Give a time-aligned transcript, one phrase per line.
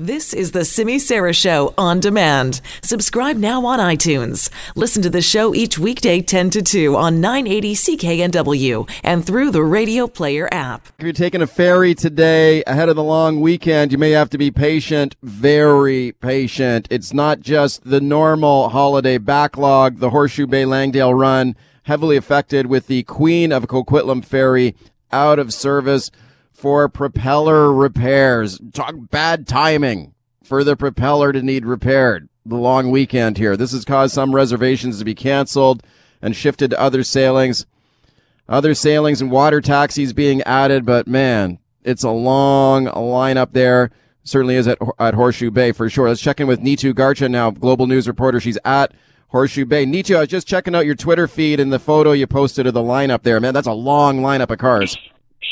[0.00, 2.62] This is the Simi Sara Show on demand.
[2.82, 4.48] Subscribe now on iTunes.
[4.74, 9.62] Listen to the show each weekday 10 to 2 on 980 CKNW and through the
[9.62, 10.88] Radio Player app.
[10.98, 14.38] If you're taking a ferry today ahead of the long weekend, you may have to
[14.38, 16.88] be patient, very patient.
[16.90, 22.86] It's not just the normal holiday backlog, the Horseshoe Bay Langdale run heavily affected with
[22.86, 24.74] the Queen of Coquitlam ferry
[25.12, 26.10] out of service
[26.60, 28.60] for propeller repairs.
[28.74, 30.12] Talk bad timing
[30.44, 32.28] for the propeller to need repaired.
[32.44, 33.56] The long weekend here.
[33.56, 35.82] This has caused some reservations to be canceled
[36.20, 37.64] and shifted to other sailings.
[38.46, 43.90] Other sailings and water taxis being added, but man, it's a long lineup there.
[44.24, 46.08] Certainly is at, at Horseshoe Bay for sure.
[46.08, 48.38] Let's check in with Neetu Garcha now, global news reporter.
[48.38, 48.92] She's at
[49.28, 49.86] Horseshoe Bay.
[49.86, 52.74] Neetu, I was just checking out your Twitter feed and the photo you posted of
[52.74, 53.40] the lineup there.
[53.40, 54.98] Man, that's a long lineup of cars.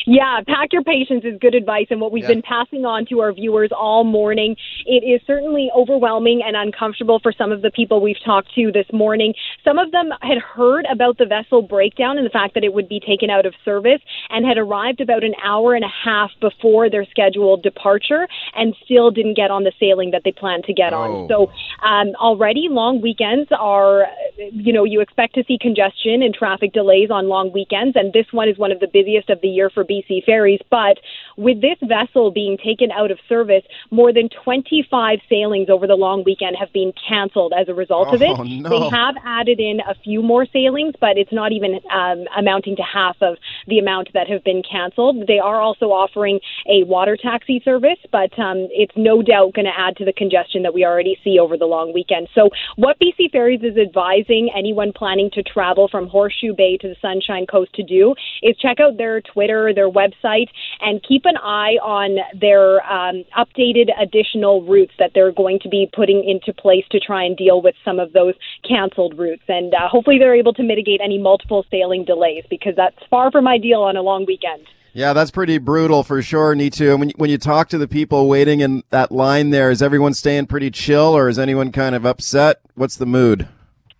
[0.06, 2.28] Yeah, pack your patience is good advice, and what we've yeah.
[2.28, 4.56] been passing on to our viewers all morning.
[4.86, 8.86] It is certainly overwhelming and uncomfortable for some of the people we've talked to this
[8.92, 9.34] morning.
[9.64, 12.88] Some of them had heard about the vessel breakdown and the fact that it would
[12.88, 14.00] be taken out of service
[14.30, 19.10] and had arrived about an hour and a half before their scheduled departure and still
[19.10, 20.96] didn't get on the sailing that they planned to get oh.
[20.96, 21.28] on.
[21.28, 21.50] So
[21.86, 24.06] um, already long weekends are,
[24.38, 28.26] you know, you expect to see congestion and traffic delays on long weekends, and this
[28.30, 30.60] one is one of the busiest of the year for BC ferries.
[30.70, 30.98] But
[31.38, 36.24] with this vessel being taken out of service, more than 25 sailings over the long
[36.26, 38.36] weekend have been canceled as a result oh, of it.
[38.60, 38.68] No.
[38.68, 42.82] They have added in a few more sailings, but it's not even um, amounting to
[42.82, 43.36] half of
[43.68, 45.28] the amount that have been canceled.
[45.28, 49.78] They are also offering a water taxi service, but um, it's no doubt going to
[49.78, 52.28] add to the congestion that we already see over the long weekend.
[52.34, 56.96] So, what BC Ferries is advising anyone planning to travel from Horseshoe Bay to the
[57.00, 60.48] Sunshine Coast to do is check out their Twitter, their website,
[60.80, 65.88] and keep an eye on their um, updated additional routes that they're going to be
[65.94, 68.34] putting into place to try and deal with some of those
[68.66, 69.42] canceled routes.
[69.48, 73.46] And uh, hopefully they're able to mitigate any multiple sailing delays because that's far from
[73.46, 74.66] ideal on a long weekend.
[74.94, 76.90] Yeah, that's pretty brutal for sure, Neetu.
[76.90, 80.14] And when, when you talk to the people waiting in that line there, is everyone
[80.14, 82.60] staying pretty chill or is anyone kind of upset?
[82.74, 83.46] What's the mood?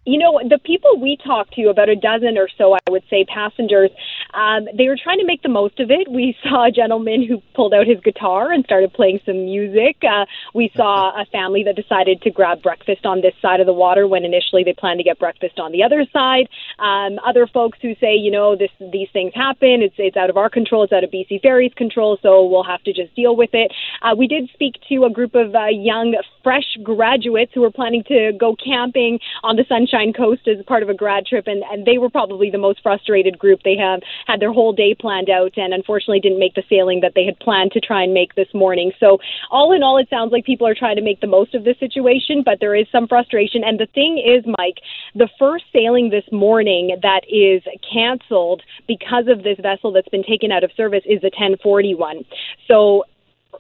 [0.09, 3.27] You know, the people we talked to, about a dozen or so, I would say,
[3.27, 3.91] passengers,
[4.33, 6.11] um, they were trying to make the most of it.
[6.11, 9.99] We saw a gentleman who pulled out his guitar and started playing some music.
[10.03, 10.25] Uh,
[10.55, 14.07] we saw a family that decided to grab breakfast on this side of the water
[14.07, 16.49] when initially they planned to get breakfast on the other side.
[16.79, 19.83] Um, other folks who say, you know, this these things happen.
[19.83, 20.85] It's it's out of our control.
[20.85, 22.19] It's out of BC Ferries' control.
[22.23, 23.73] So we'll have to just deal with it.
[24.01, 26.17] Uh, we did speak to a group of uh, young,
[26.49, 30.89] fresh graduates who were planning to go camping on the Sunshine Coast as part of
[30.89, 33.61] a grad trip, and, and they were probably the most frustrated group.
[33.65, 37.13] They have had their whole day planned out, and unfortunately didn't make the sailing that
[37.15, 38.93] they had planned to try and make this morning.
[38.99, 39.19] So
[39.51, 41.79] all in all, it sounds like people are trying to make the most of this
[41.79, 43.63] situation, but there is some frustration.
[43.63, 44.81] And the thing is, Mike,
[45.15, 47.61] the first sailing this morning that is
[47.93, 52.25] canceled because of this vessel that's been taken out of service is the 1041.
[52.67, 53.05] So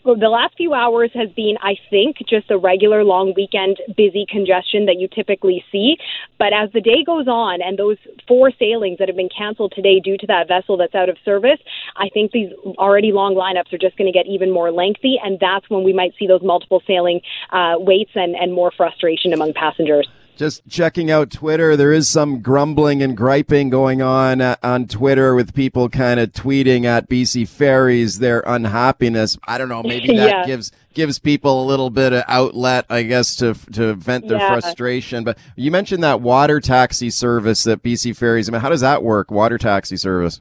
[0.04, 4.86] the last few hours has been, I think, just a regular long weekend busy congestion
[4.86, 5.97] that you typically see.
[6.38, 10.00] But as the day goes on and those four sailings that have been canceled today
[10.00, 11.59] due to that vessel that's out of service,
[11.97, 15.16] I think these already long lineups are just going to get even more lengthy.
[15.22, 17.20] And that's when we might see those multiple sailing
[17.50, 22.41] uh, waits and, and more frustration among passengers just checking out Twitter, there is some
[22.41, 27.49] grumbling and griping going on uh, on Twitter with people kind of tweeting at BC
[27.49, 29.37] Ferries their unhappiness.
[29.48, 30.47] I don't know, maybe that yeah.
[30.47, 34.48] gives gives people a little bit of outlet, I guess, to to vent their yeah.
[34.48, 35.25] frustration.
[35.25, 38.48] But you mentioned that water taxi service that BC Ferries.
[38.48, 39.32] I mean, how does that work?
[39.32, 40.41] Water taxi service.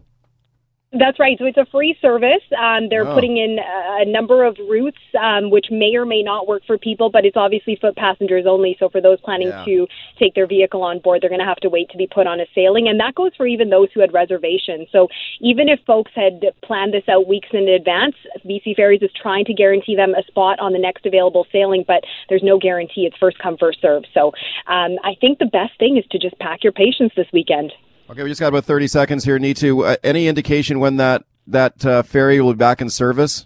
[0.93, 1.37] That's right.
[1.37, 2.43] So it's a free service.
[2.57, 3.13] Um, they're oh.
[3.13, 7.09] putting in a, number of routes, um, which may or may not work for people,
[7.09, 8.77] but it's obviously foot passengers only.
[8.79, 9.65] So for those planning yeah.
[9.65, 9.87] to
[10.17, 12.39] take their vehicle on board, they're going to have to wait to be put on
[12.39, 12.87] a sailing.
[12.87, 14.87] And that goes for even those who had reservations.
[14.93, 15.09] So
[15.41, 18.15] even if folks had planned this out weeks in advance,
[18.45, 22.03] BC Ferries is trying to guarantee them a spot on the next available sailing, but
[22.29, 23.05] there's no guarantee.
[23.05, 24.03] It's first come, first serve.
[24.13, 24.27] So
[24.67, 27.73] um, I think the best thing is to just pack your patience this weekend.
[28.09, 29.37] Okay, we just got about 30 seconds here.
[29.37, 33.45] Neetu uh, any indication when that that uh, ferry will be back in service?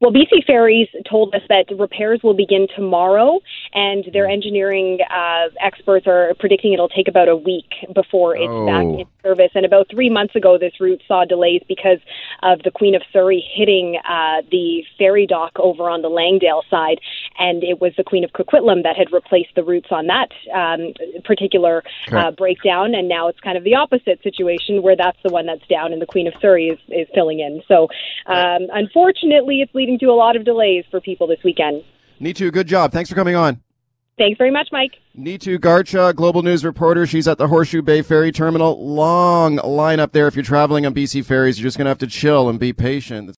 [0.00, 3.40] Well, BC Ferries told us that repairs will begin tomorrow,
[3.74, 8.66] and their engineering uh, experts are predicting it'll take about a week before it's oh.
[8.66, 9.50] back in service.
[9.54, 11.98] And about three months ago, this route saw delays because
[12.42, 17.00] of the Queen of Surrey hitting uh, the ferry dock over on the Langdale side.
[17.38, 20.92] and it was the Queen of Coquitlam that had replaced the routes on that um,
[21.24, 21.82] particular
[22.12, 25.66] uh, breakdown, and now it's kind of the opposite situation where that's the one that's
[25.68, 27.62] down, and the Queen of Surrey is, is filling in.
[27.68, 27.88] So,
[28.26, 31.82] um, unfortunately, it's leading to a lot of delays for people this weekend.
[32.20, 32.92] Neetu, good job.
[32.92, 33.60] Thanks for coming on.
[34.18, 34.94] Thanks very much, Mike.
[35.16, 37.06] Neetu Garcha, Global News reporter.
[37.06, 38.84] She's at the Horseshoe Bay Ferry Terminal.
[38.84, 41.58] Long line up there if you're traveling on BC ferries.
[41.58, 43.26] You're just going to have to chill and be patient.